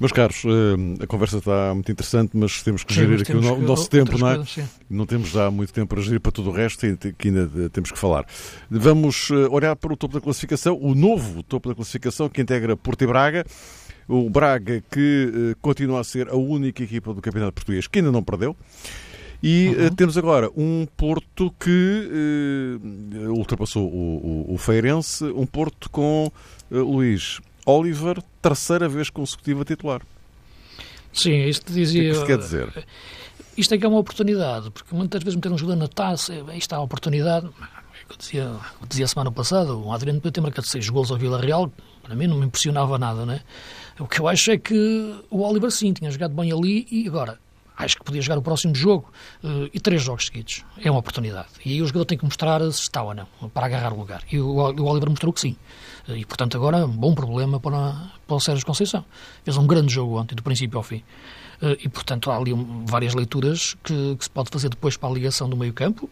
[0.00, 3.58] Meus caros, eh, a conversa está muito interessante, mas temos que gerir aqui o, no,
[3.58, 4.36] nosso tempo, não é?
[4.36, 7.70] Coisas, não temos já muito tempo para gerir para tudo o resto e que ainda
[7.70, 8.26] temos que falar.
[8.68, 12.76] Vamos eh, olhar para o topo da classificação, o novo topo da classificação que integra
[12.76, 13.46] Porto e Braga.
[14.08, 18.10] O Braga que eh, continua a ser a única equipa do Campeonato Português que ainda
[18.10, 18.56] não perdeu.
[19.42, 19.94] E uhum.
[19.94, 26.32] temos agora um Porto que uh, ultrapassou o, o, o Feirense, um Porto com
[26.70, 30.02] uh, Luís Oliver, terceira vez consecutiva titular.
[31.12, 32.12] Sim, é que dizia.
[32.12, 32.86] O que, é que quer dizer?
[33.56, 36.74] Isto é que é uma oportunidade, porque muitas vezes meter um jogador na taça, isto
[36.74, 37.46] é a oportunidade.
[38.10, 41.40] Eu dizia, eu dizia semana passada, o Adriano podia ter marcado seis gols ao Vila
[41.40, 41.72] Real,
[42.02, 43.40] para mim não me impressionava nada, né?
[43.98, 47.38] O que eu acho é que o Oliver sim tinha jogado bem ali e agora
[47.76, 50.64] acho que podia jogar o próximo jogo uh, e três jogos seguidos.
[50.82, 51.48] É uma oportunidade.
[51.64, 54.22] E aí o jogador tem que mostrar se está ou não, para agarrar o lugar.
[54.30, 55.56] E o, o Oliver mostrou que sim.
[56.08, 59.04] Uh, e, portanto, agora um bom problema para, para o Sérgio Conceição.
[59.44, 61.02] Fez um grande jogo ontem, do princípio ao fim.
[61.62, 65.08] Uh, e, portanto, há ali um, várias leituras que, que, se pode fazer depois para
[65.08, 66.08] a ligação do meio-campo.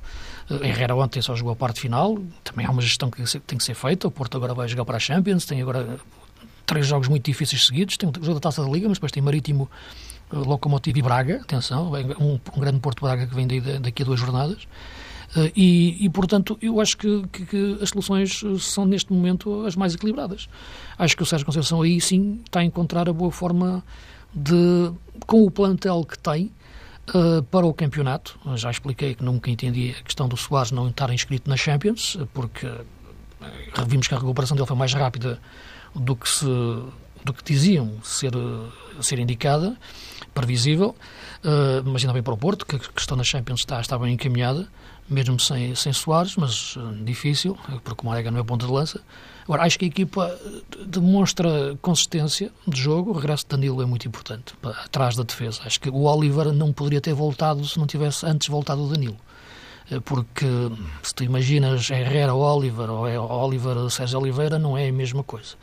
[0.50, 2.18] Uh, Herrera ontem só jogou a parte final.
[2.42, 4.08] Também há uma gestão que tem que ser feita.
[4.08, 5.44] O Porto agora vai jogar para a Champions.
[5.44, 5.98] Tem agora
[6.64, 7.96] três jogos muito difíceis seguidos.
[7.96, 9.70] Tem o jogo da Taça da Liga, mas depois tem Marítimo,
[10.32, 11.40] Locomotivo e Braga.
[11.42, 14.66] Atenção, um, um grande Porto Braga que vem daí, daqui a duas jornadas.
[15.36, 19.74] Uh, e, e, portanto, eu acho que, que, que, as soluções são, neste momento, as
[19.76, 20.48] mais equilibradas.
[20.98, 23.82] Acho que o Sérgio Conceição aí sim está a encontrar a boa forma
[24.34, 24.92] de,
[25.26, 26.50] com o plantel que tem,
[27.14, 28.38] uh, para o campeonato.
[28.56, 32.68] Já expliquei que nunca entendi a questão do Soares não estar inscrito na Champions, porque
[33.86, 35.40] vimos que a recuperação dele foi mais rápida
[35.94, 38.32] do que, se, do que diziam ser,
[39.00, 39.76] ser indicada,
[40.34, 40.94] previsível.
[41.44, 44.14] Uh, mas ainda bem para o Porto, que a questão na Champions está, está bem
[44.14, 44.68] encaminhada
[45.08, 49.00] mesmo sem, sem Soares, mas uh, difícil, porque o Marega não é ponta de lança.
[49.44, 53.84] Agora, acho que a equipa eh, demonstra consistência de jogo, o regresso de Danilo é
[53.84, 55.62] muito importante, atrás da defesa.
[55.64, 59.16] Acho que o Oliver não poderia ter voltado se não tivesse antes voltado o Danilo.
[59.90, 60.46] Eh, porque
[61.02, 65.56] se tu imaginas Herrera Oliver ou é Oliver Sérgio Oliveira, não é a mesma coisa.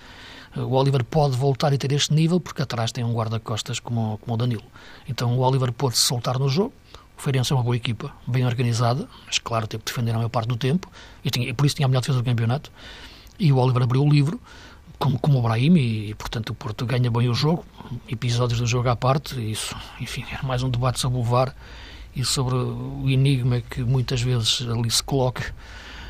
[0.55, 4.33] O Oliver pode voltar e ter este nível porque atrás tem um guarda-costas como, como
[4.33, 4.63] o Danilo.
[5.07, 6.73] Então o Oliver pode-se soltar no jogo,
[7.19, 10.29] o Feirense é uma boa equipa, bem organizada, mas claro, teve que defender a maior
[10.29, 10.89] parte do tempo,
[11.23, 12.71] e, tinha, por isso tinha a melhor defesa do campeonato.
[13.37, 14.39] E o Oliver abriu o livro,
[14.97, 17.65] como, como o Brahim, e, e, portanto o Porto ganha bem o jogo,
[18.07, 21.53] episódios do jogo à parte, isso, enfim, é mais um debate sobre o VAR
[22.15, 25.53] e sobre o enigma que muitas vezes ali se coloca.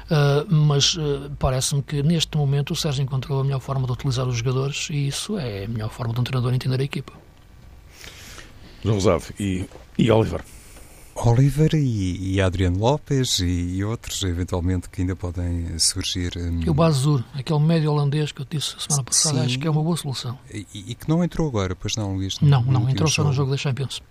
[0.09, 4.27] Uh, mas uh, parece-me que neste momento o Sérgio encontrou a melhor forma de utilizar
[4.27, 7.13] os jogadores e isso é a melhor forma de um treinador entender a equipa.
[8.83, 9.65] João Rosado e,
[9.97, 10.43] e Oliver.
[11.15, 16.31] Oliver e, e Adriano Lopes e, e, outros, eventualmente, que ainda podem surgir.
[16.37, 16.61] Um...
[16.61, 19.45] E o Bazur, aquele médio holandês que eu disse semana passada, Sim.
[19.45, 20.39] acho que é uma boa solução.
[20.51, 22.39] E, e, que não entrou agora, pois não, Luís?
[22.39, 24.01] Não, não, não entrou só no jogo da Champions.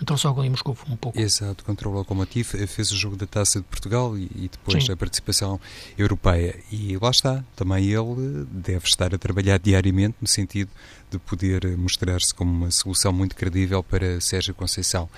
[0.00, 1.18] Entrou só em Moscou um pouco.
[1.18, 4.92] Exato, contra o Lokomotiv, fez o jogo da Taça de Portugal e, e depois Sim.
[4.92, 5.60] a participação
[5.96, 6.58] europeia.
[6.70, 10.70] E lá está, também ele deve estar a trabalhar diariamente no sentido
[11.10, 15.08] de poder mostrar-se como uma solução muito credível para Sérgio Conceição.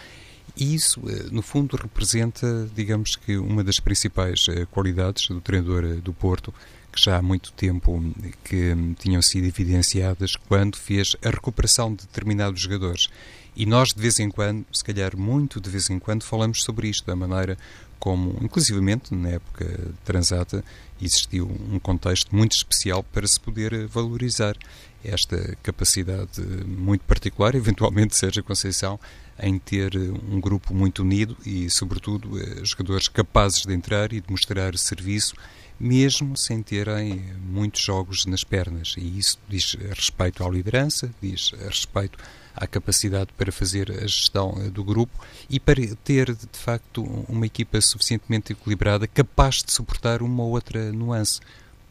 [0.56, 5.84] E isso, eh, no fundo, representa, digamos que, uma das principais eh, qualidades do treinador
[5.84, 6.52] eh, do Porto,
[6.92, 8.02] que já há muito tempo
[8.42, 13.08] que hum, tinham sido evidenciadas quando fez a recuperação de determinados jogadores.
[13.56, 16.88] E nós, de vez em quando, se calhar muito de vez em quando, falamos sobre
[16.88, 17.56] isto, da maneira
[17.98, 19.66] como, inclusivamente na época
[20.04, 20.62] transata,
[21.00, 24.54] existiu um contexto muito especial para se poder valorizar
[25.02, 29.00] esta capacidade muito particular, eventualmente seja Conceição,
[29.38, 34.30] em ter um grupo muito unido e, sobretudo, eh, jogadores capazes de entrar e de
[34.30, 35.34] mostrar serviço,
[35.78, 38.94] mesmo sem terem muitos jogos nas pernas.
[38.96, 42.18] E isso diz respeito à liderança, diz respeito
[42.56, 47.46] à capacidade para fazer a gestão eh, do grupo e para ter, de facto, uma
[47.46, 51.40] equipa suficientemente equilibrada, capaz de suportar uma ou outra nuance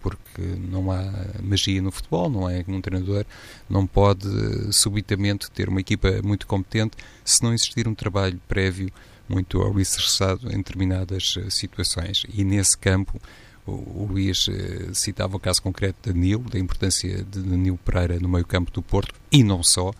[0.01, 1.03] porque não há
[1.41, 3.25] magia no futebol, não é um treinador
[3.67, 4.27] não pode
[4.71, 8.91] subitamente ter uma equipa muito competente se não existir um trabalho prévio
[9.27, 12.23] muito alicerçado em determinadas eh, situações.
[12.31, 13.19] E nesse campo,
[13.65, 18.29] o Luís eh, citava o caso concreto de Danilo, da importância de Danilo Pereira no
[18.29, 19.91] meio campo do Porto, e não só,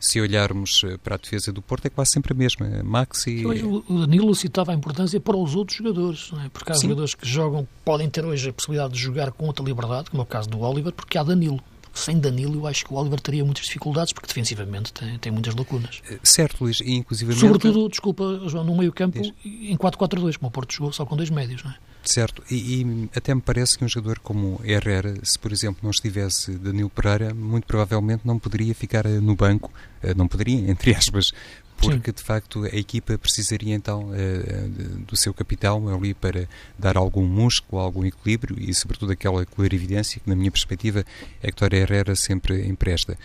[0.00, 2.68] se olharmos eh, para a defesa do Porto, é quase sempre a mesma.
[2.84, 3.44] Maxi.
[3.44, 6.48] Hoje, o Danilo citava a importância para os outros jogadores, é?
[6.48, 6.88] porque há Sim.
[6.88, 10.24] jogadores que jogam, podem ter hoje a possibilidade de jogar com outra liberdade, como é
[10.24, 11.60] o caso do Oliver, porque há Danilo.
[11.92, 15.54] Sem Danilo, eu acho que o Oliver teria muitas dificuldades, porque defensivamente tem, tem muitas
[15.54, 16.00] lacunas.
[16.08, 17.34] Eh, certo, Luís, e inclusive.
[17.34, 21.64] Sobretudo, desculpa, João, no meio-campo, em 4-4-2, como o Porto jogou só com dois médios,
[21.64, 21.76] não é?
[22.08, 25.90] Certo, e, e, até me parece que um jogador como Herrera, se por exemplo não
[25.90, 29.70] estivesse Danilo Pereira, muito provavelmente não poderia ficar eh, no banco,
[30.16, 31.32] não poderia, entre aspas,
[31.76, 32.16] porque Sim.
[32.16, 34.68] de facto a equipa precisaria então eh,
[35.06, 40.28] do seu capitão ali para dar algum músculo, algum equilíbrio e sobretudo aquela clarividência que
[40.28, 41.04] na minha perspectiva
[41.40, 43.16] Héctor Herrera sempre empresta.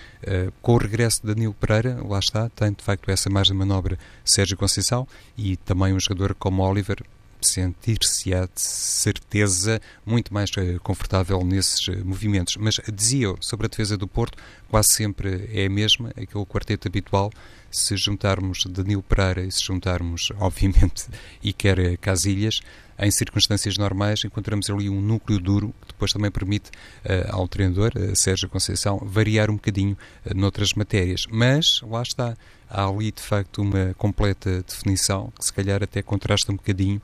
[0.62, 3.98] Com o regresso de Danilo Pereira, lá está, tem de facto essa margem de manobra
[4.24, 7.04] Sérgio Conceição e também um jogador como Oliver
[7.44, 12.56] sentir-se-á de certeza muito mais eh, confortável nesses eh, movimentos.
[12.58, 14.38] Mas dizia eu, sobre a defesa do Porto,
[14.70, 17.32] quase sempre é a mesma, aquele quarteto habitual.
[17.70, 21.06] Se juntarmos Danilo Pereira e se juntarmos, obviamente,
[21.44, 22.62] Iker Casilhas,
[22.98, 27.92] em circunstâncias normais, encontramos ali um núcleo duro que depois também permite uh, ao treinador,
[27.96, 31.26] uh, Sérgio Conceição, variar um bocadinho uh, noutras matérias.
[31.30, 32.38] Mas, lá está,
[32.70, 37.02] há ali de facto uma completa definição que se calhar até contrasta um bocadinho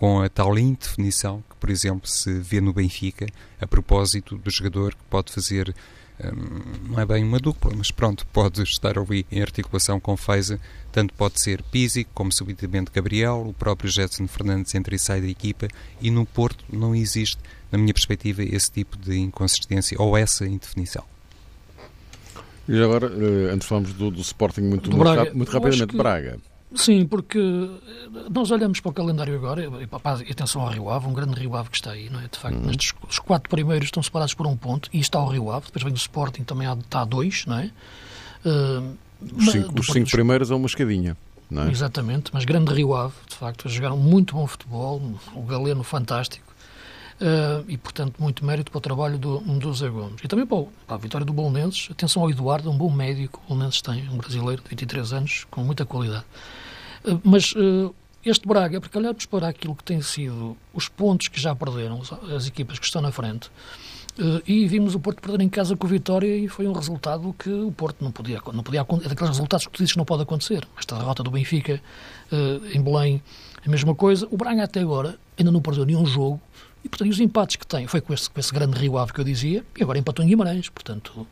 [0.00, 3.26] com a tal indefinição que, por exemplo, se vê no Benfica,
[3.60, 5.74] a propósito do jogador que pode fazer,
[6.24, 10.58] hum, não é bem uma dupla, mas pronto, pode estar ali em articulação com Feiza,
[10.90, 15.28] tanto pode ser Pizzi como subitamente Gabriel, o próprio Jetson Fernandes entra e sai da
[15.28, 15.68] equipa,
[16.00, 17.36] e no Porto não existe,
[17.70, 21.04] na minha perspectiva, esse tipo de inconsistência ou essa indefinição.
[22.66, 26.38] E agora, eh, antes falamos do, do Sporting muito, muito, Braga, muito rapidamente, que, Braga.
[26.74, 27.38] Sim, porque
[28.30, 31.68] nós olhamos para o calendário agora, e, atenção ao Rio Ave, um grande Rio Ave
[31.68, 32.28] que está aí, não é?
[32.28, 32.70] De facto, uhum.
[32.70, 35.82] estes, os quatro primeiros estão separados por um ponto, e está o Rio Ave, depois
[35.82, 37.70] vem o Sporting, também há, está a dois, não é?
[38.44, 38.96] Uh,
[39.36, 41.16] os cinco, os cinco primeiros é uma escadinha.
[41.52, 41.68] É?
[41.68, 45.02] Exatamente, mas grande Rio Ave, de facto, jogaram muito bom futebol,
[45.34, 46.49] o Galeno fantástico,
[47.20, 50.22] Uh, e, portanto, muito mérito para o trabalho do, do Zé Gomes.
[50.24, 51.88] E também para, para a vitória do Bolonenses.
[51.90, 53.42] Atenção ao Eduardo, um bom médico.
[53.44, 56.24] O Bolonenses tem, um brasileiro de 23 anos, com muita qualidade.
[57.04, 61.38] Uh, mas uh, este Braga, porque olharmos para aquilo que tem sido os pontos que
[61.38, 62.00] já perderam,
[62.34, 63.50] as equipas que estão na frente,
[64.46, 67.48] e vimos o Porto perder em casa com o Vitória e foi um resultado que
[67.48, 70.22] o Porto não podia, não podia é daqueles resultados que tu dizes que não pode
[70.24, 70.68] acontecer.
[70.76, 71.80] Esta derrota do Benfica
[72.74, 73.22] em Belém,
[73.64, 74.28] a mesma coisa.
[74.30, 76.38] O Braga até agora ainda não perdeu nenhum jogo
[76.84, 79.20] e, portanto, os empates que tem, foi com esse, com esse grande Rio Ave que
[79.20, 81.26] eu dizia, e agora empatou em Guimarães, portanto,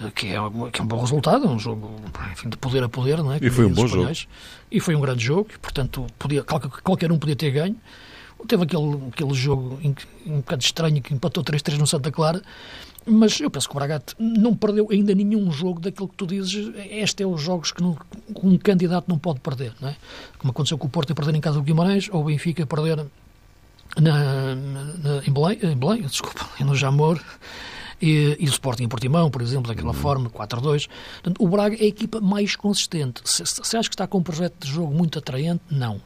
[0.00, 0.36] eh, que é,
[0.72, 1.90] que é um bom resultado, um jogo
[2.32, 3.38] enfim, de poder a poder, não é?
[3.40, 4.10] E foi um bom jogo.
[4.70, 6.42] E foi um grande jogo, e, portanto, podia,
[6.82, 7.76] qualquer um podia ter ganho.
[8.46, 9.80] Teve aquele, aquele jogo
[10.26, 12.42] um bocado estranho que empatou 3-3 no Santa Clara,
[13.06, 16.72] mas eu penso que o Braga não perdeu ainda nenhum jogo daquilo que tu dizes.
[16.90, 17.96] Este é os jogos que não,
[18.42, 19.96] um candidato não pode perder, não é?
[20.38, 22.66] Como aconteceu com o Porto a perder em casa do Guimarães, ou o Benfica a
[22.66, 23.06] perder
[24.00, 27.20] na, na, em, Belém, em Belém, desculpa, no Jamor,
[28.00, 29.94] e, e, o Sporting em Portimão, por exemplo, daquela uhum.
[29.94, 30.88] forma, 4-2.
[31.38, 33.22] O Braga é a equipa mais consistente.
[33.24, 35.96] Se, se acha que está com um projeto de jogo muito atraente, não.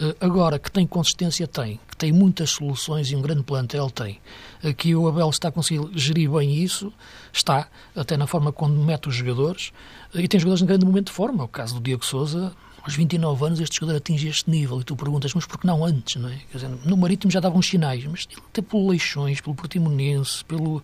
[0.00, 1.78] Uh, agora, que tem consistência, tem.
[1.86, 4.20] Que tem muitas soluções e um grande plantel, tem.
[4.62, 6.90] Aqui o Abel está a conseguir gerir bem isso,
[7.30, 9.70] está, até na forma como mete os jogadores,
[10.14, 11.44] e tem jogadores em grande momento de forma.
[11.44, 12.54] O caso do Diego Souza,
[12.84, 15.84] aos 29 anos este jogador atinge este nível e tu perguntas, mas por que não
[15.84, 16.38] antes, não é?
[16.52, 20.82] Dizer, no Marítimo já davam sinais, mas até pelo Leixões, pelo Portimonense, pelo,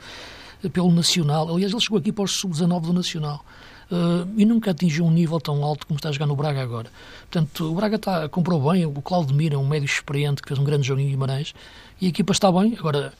[0.73, 3.45] pelo Nacional, aliás ele chegou aqui para os sub-19 do Nacional
[3.91, 6.91] uh, e nunca atingiu um nível tão alto como está a jogar no Braga agora.
[7.31, 10.65] Portanto, o Braga está, comprou bem, o Claudio Mira, um médio experiente que fez um
[10.65, 11.55] grande jogo em Guimarães
[12.01, 13.13] e a equipa está bem, agora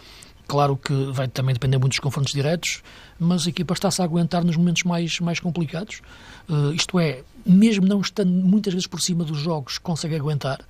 [0.51, 2.83] Claro que vai também depender muito dos confrontos diretos,
[3.21, 6.03] mas a equipa está-se a aguentar nos momentos mais, mais complicados.
[6.49, 10.61] Uh, isto é, mesmo não estando muitas vezes por cima dos jogos, consegue aguentar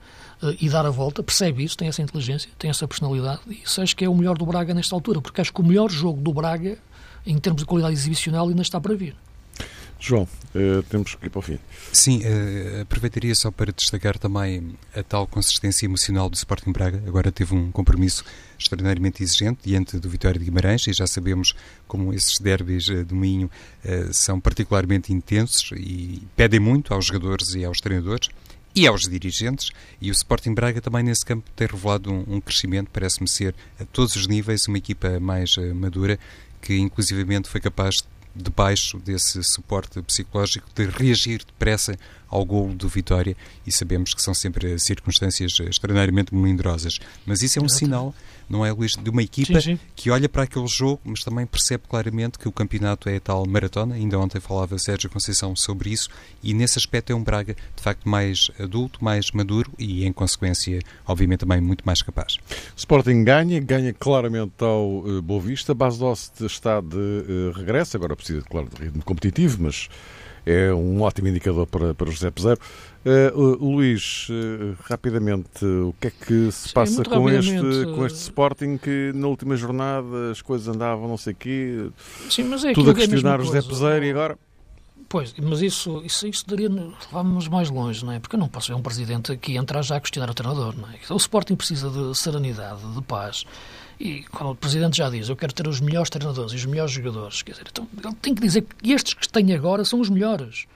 [0.43, 3.81] uh, e dar a volta, percebe isso, tem essa inteligência, tem essa personalidade, e isso
[3.81, 6.21] acho que é o melhor do Braga nesta altura, porque acho que o melhor jogo
[6.21, 6.79] do Braga,
[7.27, 9.14] em termos de qualidade exibicional, ainda está para vir.
[10.00, 11.58] João, uh, temos que ir para o fim.
[11.92, 17.02] Sim, uh, aproveitaria só para destacar também a tal consistência emocional do Sporting Braga.
[17.06, 18.24] Agora teve um compromisso
[18.58, 21.54] extraordinariamente exigente diante do Vitória de Guimarães e já sabemos
[21.86, 23.50] como esses derbys uh, do Minho
[24.12, 28.28] são particularmente intensos e pedem muito aos jogadores e aos treinadores
[28.74, 29.70] e aos dirigentes.
[30.00, 33.84] E o Sporting Braga também nesse campo tem revelado um, um crescimento, parece-me ser a
[33.84, 36.18] todos os níveis uma equipa mais madura
[36.62, 42.88] que inclusivamente foi capaz de debaixo desse suporte psicológico de reagir depressa ao golo do
[42.88, 46.99] Vitória e sabemos que são sempre circunstâncias extraordinariamente melindrosas.
[47.27, 48.14] Mas isso é um sinal,
[48.50, 49.80] não é, Luís, de uma equipa sim, sim.
[49.94, 53.46] que olha para aquele jogo, mas também percebe claramente que o campeonato é a tal
[53.46, 53.94] maratona.
[53.94, 56.08] Ainda ontem falava Sérgio Conceição sobre isso
[56.42, 60.80] e nesse aspecto é um Braga de facto mais adulto, mais maduro e em consequência,
[61.06, 62.38] obviamente, também muito mais capaz.
[62.76, 65.72] Sporting ganha, ganha claramente ao uh, Boa Vista.
[65.72, 69.88] Bas Dost está de uh, regresso, agora precisa, claro, de ritmo competitivo, mas
[70.44, 72.61] é um ótimo indicador para, para o José Peseiro.
[73.05, 78.18] Uh, Luís, uh, rapidamente, o que é que se Sim, passa com este, com este
[78.18, 81.90] Sporting que na última jornada as coisas andavam não sei o quê,
[82.29, 84.38] Sim, mas é tudo a questionar o José Peseiro e agora...
[85.09, 88.20] Pois, mas isso, isso, isso daria, levamos mais longe, não é?
[88.20, 90.88] Porque eu não posso ver um presidente que entrar já a questionar o treinador, não
[90.88, 90.98] é?
[91.12, 93.44] O Sporting precisa de serenidade, de paz.
[94.00, 96.90] E quando o Presidente já diz, eu quero ter os melhores treinadores e os melhores
[96.90, 100.08] jogadores, quer dizer, então ele tem que dizer que estes que tem agora são os
[100.08, 100.66] melhores.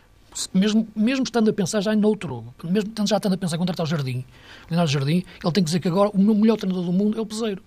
[0.52, 3.86] Mesmo, mesmo estando a pensar já em outro, mesmo já estando a pensar em contratar
[3.86, 4.24] o Jardim,
[4.68, 7.24] Leonardo Jardim, ele tem que dizer que agora o melhor treinador do mundo é o
[7.24, 7.62] Peseiro.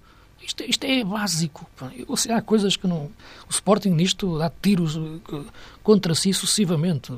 [0.45, 1.67] Isto, isto é básico.
[2.15, 3.09] Seja, há coisas que não.
[3.49, 5.41] O Sporting nisto dá tiros eh,
[5.81, 7.11] contra si sucessivamente.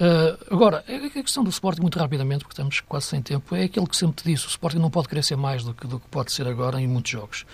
[0.00, 3.86] Uh, agora, a questão do Sporting, muito rapidamente, porque estamos quase sem tempo, é aquilo
[3.86, 6.32] que sempre te disse: o Sporting não pode ser mais do que, do que pode
[6.32, 7.44] ser agora em muitos jogos.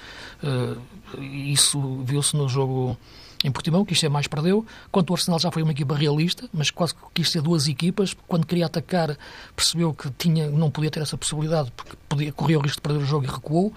[0.42, 0.80] Uh,
[1.20, 2.96] isso viu-se no jogo
[3.44, 4.64] em Portimão, que isto é mais perdeu.
[4.92, 8.14] Quanto o Arsenal já foi uma equipa realista, mas quase que quis ser duas equipas.
[8.28, 9.18] Quando queria atacar,
[9.54, 13.02] percebeu que tinha, não podia ter essa possibilidade, porque podia, correr o risco de perder
[13.02, 13.74] o jogo e recuou.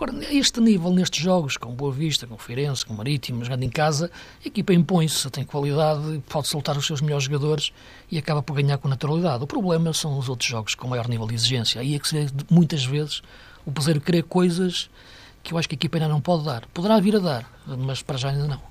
[0.00, 3.68] Agora, a este nível, nestes jogos, com Boa Vista, com Feirense, com Marítimo, jogando em
[3.68, 4.10] casa,
[4.42, 7.70] a equipa impõe-se, tem qualidade, pode soltar os seus melhores jogadores
[8.10, 9.44] e acaba por ganhar com naturalidade.
[9.44, 11.82] O problema são os outros jogos com maior nível de exigência.
[11.82, 13.20] Aí é que se vê muitas vezes
[13.66, 14.88] o Peseiro querer coisas
[15.42, 16.64] que eu acho que a equipa ainda não pode dar.
[16.72, 18.69] Poderá vir a dar, mas para já ainda não.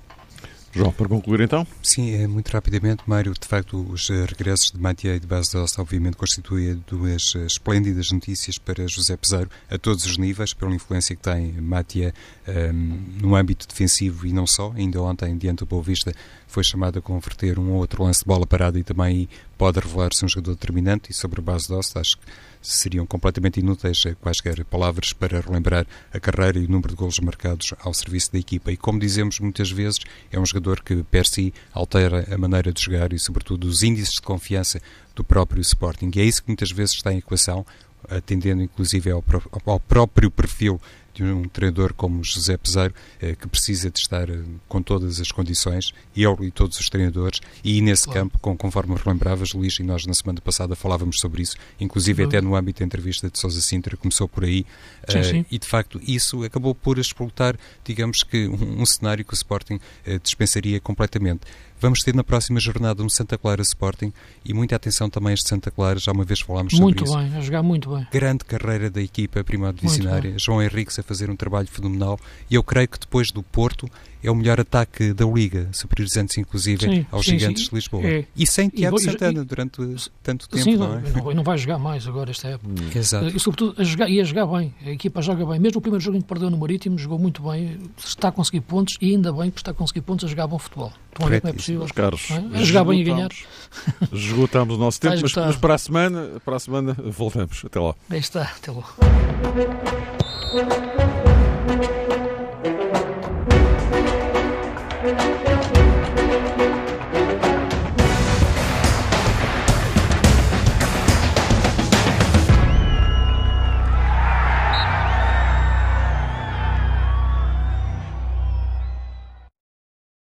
[0.72, 1.66] João, para concluir então?
[1.82, 3.32] Sim, é muito rapidamente, Mário.
[3.32, 8.12] De facto, os eh, regressos de Matia e de Base obviamente, constituem duas eh, esplêndidas
[8.12, 12.14] notícias para José Pesaro, a todos os níveis, pela influência que tem Matia
[12.46, 14.72] um, ehm, no âmbito defensivo e não só.
[14.76, 16.14] Ainda ontem, diante do Boa Vista,
[16.46, 19.28] foi chamado a converter um ou outro lance de bola parada e também
[19.60, 21.10] pode revelar-se um jogador determinante.
[21.10, 22.24] E sobre a Base Dosta, acho que
[22.62, 27.74] seriam completamente inúteis quaisquer palavras para relembrar a carreira e o número de golos marcados
[27.80, 28.72] ao serviço da equipa.
[28.72, 30.00] E como dizemos muitas vezes,
[30.32, 34.14] é um jogador que per si altera a maneira de jogar e, sobretudo, os índices
[34.14, 34.80] de confiança
[35.14, 36.10] do próprio Sporting.
[36.14, 37.66] E é isso que muitas vezes está em equação,
[38.08, 39.22] atendendo inclusive ao,
[39.66, 40.80] ao próprio perfil
[41.24, 45.30] de um treinador como José Peseiro, eh, que precisa de estar eh, com todas as
[45.30, 48.20] condições, ele e todos os treinadores, e nesse claro.
[48.20, 52.40] campo, com, conforme relembravas, Luís, e nós na semana passada falávamos sobre isso, inclusive até
[52.40, 54.64] no âmbito da entrevista de Sousa Sintra, começou por aí,
[55.08, 55.46] sim, uh, sim.
[55.50, 59.78] e de facto isso acabou por explotar, digamos que, um, um cenário que o Sporting
[60.22, 61.42] dispensaria completamente.
[61.80, 64.12] Vamos ter na próxima jornada um Santa Clara Sporting
[64.44, 67.14] e muita atenção também a este Santa Clara, já uma vez falámos sobre muito isso.
[67.14, 68.06] Muito bem, a jogar muito bem.
[68.12, 72.20] Grande carreira da equipa primária divisionária, João Henriques a fazer um trabalho fenomenal
[72.50, 73.88] e eu creio que depois do Porto
[74.22, 77.68] é o melhor ataque da Liga, superiorizando-se inclusive sim, aos sim, gigantes sim.
[77.70, 78.06] de Lisboa.
[78.06, 78.24] É.
[78.36, 79.80] E sem Tiago e, Santana e, durante
[80.22, 81.00] tanto tempo, sim, não é?
[81.10, 82.68] Não, não vai jogar mais agora esta época.
[82.68, 82.90] Hum.
[82.94, 83.28] Exato.
[83.28, 84.74] E sobretudo a jogar, e a jogar bem.
[84.84, 85.58] A equipa joga bem.
[85.58, 88.60] Mesmo o primeiro jogo em que perdeu no Marítimo, jogou muito bem, está a conseguir
[88.60, 90.92] pontos e ainda bem que está a conseguir pontos a jogar bom futebol.
[91.28, 91.82] Ver como é possível.
[91.82, 92.58] Os caros, é?
[92.58, 93.30] A jogar bem e ganhar.
[94.12, 97.62] Esgotamos o nosso tempo, mas, mas, para, a semana, para a semana voltamos.
[97.64, 97.94] Até lá.
[98.08, 98.84] Aí está, até lá.